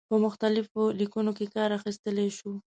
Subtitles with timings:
[0.09, 2.53] په مختلفو لیکنو کې کار اخیستلای شو.